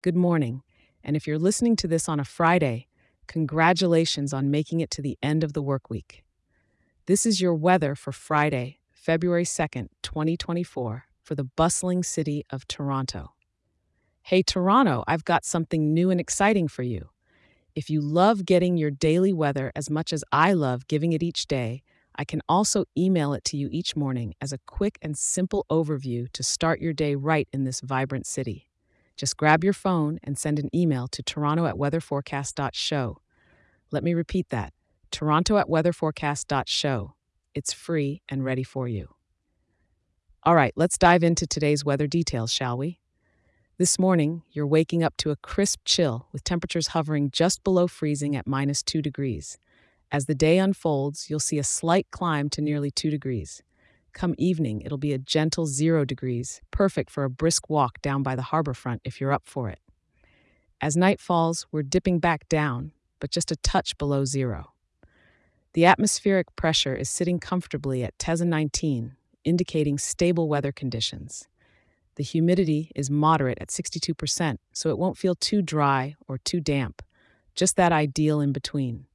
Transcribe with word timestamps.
Good 0.00 0.14
morning. 0.14 0.62
And 1.02 1.16
if 1.16 1.26
you're 1.26 1.40
listening 1.40 1.74
to 1.74 1.88
this 1.88 2.08
on 2.08 2.20
a 2.20 2.24
Friday, 2.24 2.86
congratulations 3.26 4.32
on 4.32 4.48
making 4.48 4.78
it 4.78 4.92
to 4.92 5.02
the 5.02 5.18
end 5.20 5.42
of 5.42 5.54
the 5.54 5.62
work 5.62 5.90
week. 5.90 6.22
This 7.06 7.26
is 7.26 7.40
your 7.40 7.54
weather 7.56 7.96
for 7.96 8.12
Friday, 8.12 8.78
February 8.92 9.42
2nd, 9.42 9.88
2024, 10.04 11.06
for 11.20 11.34
the 11.34 11.42
bustling 11.42 12.04
city 12.04 12.44
of 12.48 12.68
Toronto. 12.68 13.32
Hey, 14.22 14.40
Toronto, 14.40 15.02
I've 15.08 15.24
got 15.24 15.44
something 15.44 15.92
new 15.92 16.10
and 16.10 16.20
exciting 16.20 16.68
for 16.68 16.84
you. 16.84 17.08
If 17.74 17.90
you 17.90 18.00
love 18.00 18.44
getting 18.44 18.76
your 18.76 18.92
daily 18.92 19.32
weather 19.32 19.72
as 19.74 19.90
much 19.90 20.12
as 20.12 20.22
I 20.30 20.52
love 20.52 20.86
giving 20.86 21.12
it 21.12 21.24
each 21.24 21.48
day, 21.48 21.82
I 22.14 22.24
can 22.24 22.40
also 22.48 22.84
email 22.96 23.32
it 23.32 23.42
to 23.46 23.56
you 23.56 23.68
each 23.72 23.96
morning 23.96 24.34
as 24.40 24.52
a 24.52 24.60
quick 24.64 24.96
and 25.02 25.18
simple 25.18 25.66
overview 25.68 26.30
to 26.34 26.44
start 26.44 26.80
your 26.80 26.92
day 26.92 27.16
right 27.16 27.48
in 27.52 27.64
this 27.64 27.80
vibrant 27.80 28.26
city. 28.28 28.67
Just 29.18 29.36
grab 29.36 29.64
your 29.64 29.72
phone 29.72 30.20
and 30.22 30.38
send 30.38 30.60
an 30.60 30.70
email 30.72 31.08
to 31.08 31.24
toronto 31.24 31.66
at 31.66 31.74
weatherforecast.show. 31.74 33.18
Let 33.90 34.04
me 34.04 34.14
repeat 34.14 34.48
that 34.50 34.72
toronto 35.10 35.56
at 35.58 35.66
weatherforecast.show. 35.66 37.14
It's 37.52 37.72
free 37.72 38.22
and 38.28 38.44
ready 38.44 38.62
for 38.62 38.86
you. 38.86 39.08
All 40.44 40.54
right, 40.54 40.72
let's 40.76 40.96
dive 40.96 41.24
into 41.24 41.48
today's 41.48 41.84
weather 41.84 42.06
details, 42.06 42.52
shall 42.52 42.78
we? 42.78 43.00
This 43.76 43.98
morning, 43.98 44.42
you're 44.52 44.66
waking 44.66 45.02
up 45.02 45.16
to 45.18 45.30
a 45.30 45.36
crisp 45.36 45.80
chill 45.84 46.28
with 46.32 46.44
temperatures 46.44 46.88
hovering 46.88 47.30
just 47.32 47.64
below 47.64 47.88
freezing 47.88 48.36
at 48.36 48.46
minus 48.46 48.84
2 48.84 49.02
degrees. 49.02 49.58
As 50.12 50.26
the 50.26 50.34
day 50.34 50.58
unfolds, 50.58 51.28
you'll 51.28 51.40
see 51.40 51.58
a 51.58 51.64
slight 51.64 52.06
climb 52.12 52.48
to 52.50 52.62
nearly 52.62 52.92
2 52.92 53.10
degrees. 53.10 53.62
Come 54.12 54.34
evening, 54.38 54.80
it'll 54.80 54.98
be 54.98 55.12
a 55.12 55.18
gentle 55.18 55.66
0 55.66 56.04
degrees, 56.04 56.60
perfect 56.70 57.10
for 57.10 57.24
a 57.24 57.30
brisk 57.30 57.70
walk 57.70 58.00
down 58.02 58.22
by 58.22 58.34
the 58.34 58.42
harbor 58.42 58.74
front 58.74 59.02
if 59.04 59.20
you're 59.20 59.32
up 59.32 59.46
for 59.46 59.68
it. 59.68 59.80
As 60.80 60.96
night 60.96 61.20
falls, 61.20 61.66
we're 61.72 61.82
dipping 61.82 62.20
back 62.20 62.48
down, 62.48 62.92
but 63.18 63.30
just 63.30 63.50
a 63.50 63.56
touch 63.56 63.98
below 63.98 64.24
zero. 64.24 64.72
The 65.72 65.84
atmospheric 65.84 66.54
pressure 66.56 66.94
is 66.94 67.10
sitting 67.10 67.40
comfortably 67.40 68.04
at 68.04 68.18
Teza 68.18 68.44
19, 68.44 69.16
indicating 69.44 69.98
stable 69.98 70.48
weather 70.48 70.72
conditions. 70.72 71.48
The 72.14 72.22
humidity 72.22 72.92
is 72.94 73.10
moderate 73.10 73.58
at 73.60 73.68
62%, 73.68 74.58
so 74.72 74.90
it 74.90 74.98
won't 74.98 75.18
feel 75.18 75.34
too 75.34 75.62
dry 75.62 76.16
or 76.26 76.38
too 76.38 76.60
damp, 76.60 77.02
just 77.54 77.76
that 77.76 77.92
ideal 77.92 78.40
in 78.40 78.52
between. 78.52 79.06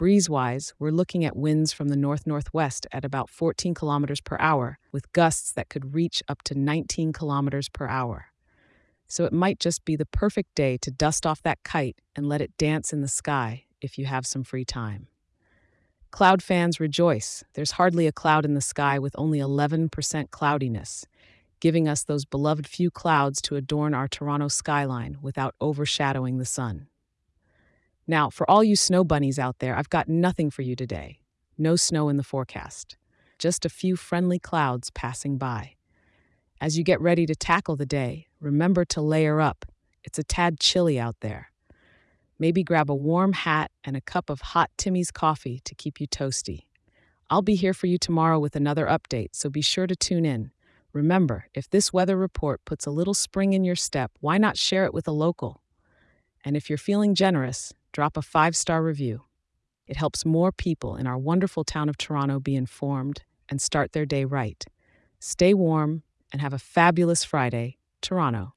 Breeze 0.00 0.30
wise, 0.30 0.72
we're 0.78 0.92
looking 0.92 1.26
at 1.26 1.36
winds 1.36 1.74
from 1.74 1.88
the 1.88 1.94
north 1.94 2.26
northwest 2.26 2.86
at 2.90 3.04
about 3.04 3.28
14 3.28 3.74
kilometers 3.74 4.22
per 4.22 4.38
hour, 4.40 4.78
with 4.92 5.12
gusts 5.12 5.52
that 5.52 5.68
could 5.68 5.94
reach 5.94 6.22
up 6.26 6.40
to 6.44 6.58
19 6.58 7.12
kilometers 7.12 7.68
per 7.68 7.86
hour. 7.86 8.28
So 9.06 9.26
it 9.26 9.32
might 9.34 9.60
just 9.60 9.84
be 9.84 9.96
the 9.96 10.06
perfect 10.06 10.54
day 10.54 10.78
to 10.78 10.90
dust 10.90 11.26
off 11.26 11.42
that 11.42 11.62
kite 11.64 11.98
and 12.16 12.26
let 12.26 12.40
it 12.40 12.56
dance 12.56 12.94
in 12.94 13.02
the 13.02 13.08
sky 13.08 13.66
if 13.82 13.98
you 13.98 14.06
have 14.06 14.26
some 14.26 14.42
free 14.42 14.64
time. 14.64 15.08
Cloud 16.10 16.42
fans 16.42 16.80
rejoice. 16.80 17.44
There's 17.52 17.72
hardly 17.72 18.06
a 18.06 18.12
cloud 18.12 18.46
in 18.46 18.54
the 18.54 18.62
sky 18.62 18.98
with 18.98 19.14
only 19.18 19.38
11% 19.38 20.30
cloudiness, 20.30 21.04
giving 21.60 21.86
us 21.86 22.04
those 22.04 22.24
beloved 22.24 22.66
few 22.66 22.90
clouds 22.90 23.42
to 23.42 23.56
adorn 23.56 23.92
our 23.92 24.08
Toronto 24.08 24.48
skyline 24.48 25.18
without 25.20 25.54
overshadowing 25.60 26.38
the 26.38 26.46
sun. 26.46 26.86
Now, 28.10 28.28
for 28.28 28.50
all 28.50 28.64
you 28.64 28.74
snow 28.74 29.04
bunnies 29.04 29.38
out 29.38 29.60
there, 29.60 29.76
I've 29.76 29.88
got 29.88 30.08
nothing 30.08 30.50
for 30.50 30.62
you 30.62 30.74
today. 30.74 31.20
No 31.56 31.76
snow 31.76 32.08
in 32.08 32.16
the 32.16 32.24
forecast, 32.24 32.96
just 33.38 33.64
a 33.64 33.68
few 33.68 33.94
friendly 33.94 34.40
clouds 34.40 34.90
passing 34.90 35.38
by. 35.38 35.76
As 36.60 36.76
you 36.76 36.82
get 36.82 37.00
ready 37.00 37.24
to 37.24 37.36
tackle 37.36 37.76
the 37.76 37.86
day, 37.86 38.26
remember 38.40 38.84
to 38.86 39.00
layer 39.00 39.40
up. 39.40 39.64
It's 40.02 40.18
a 40.18 40.24
tad 40.24 40.58
chilly 40.58 40.98
out 40.98 41.20
there. 41.20 41.52
Maybe 42.36 42.64
grab 42.64 42.90
a 42.90 42.96
warm 42.96 43.32
hat 43.32 43.70
and 43.84 43.96
a 43.96 44.00
cup 44.00 44.28
of 44.28 44.40
hot 44.40 44.70
Timmy's 44.76 45.12
coffee 45.12 45.60
to 45.64 45.76
keep 45.76 46.00
you 46.00 46.08
toasty. 46.08 46.64
I'll 47.30 47.42
be 47.42 47.54
here 47.54 47.72
for 47.72 47.86
you 47.86 47.96
tomorrow 47.96 48.40
with 48.40 48.56
another 48.56 48.86
update, 48.86 49.36
so 49.36 49.48
be 49.48 49.62
sure 49.62 49.86
to 49.86 49.94
tune 49.94 50.26
in. 50.26 50.50
Remember, 50.92 51.46
if 51.54 51.70
this 51.70 51.92
weather 51.92 52.16
report 52.16 52.64
puts 52.64 52.86
a 52.86 52.90
little 52.90 53.14
spring 53.14 53.52
in 53.52 53.62
your 53.62 53.76
step, 53.76 54.10
why 54.18 54.36
not 54.36 54.56
share 54.56 54.84
it 54.84 54.92
with 54.92 55.06
a 55.06 55.12
local? 55.12 55.62
And 56.44 56.56
if 56.56 56.68
you're 56.68 56.76
feeling 56.76 57.14
generous, 57.14 57.72
drop 57.92 58.16
a 58.16 58.22
five 58.22 58.56
star 58.56 58.82
review. 58.82 59.24
It 59.86 59.96
helps 59.96 60.24
more 60.24 60.52
people 60.52 60.96
in 60.96 61.06
our 61.06 61.18
wonderful 61.18 61.64
town 61.64 61.88
of 61.88 61.98
Toronto 61.98 62.38
be 62.38 62.54
informed 62.54 63.22
and 63.48 63.60
start 63.60 63.92
their 63.92 64.06
day 64.06 64.24
right. 64.24 64.64
Stay 65.18 65.52
warm 65.52 66.02
and 66.32 66.40
have 66.40 66.52
a 66.52 66.58
fabulous 66.58 67.24
Friday, 67.24 67.76
Toronto. 68.00 68.48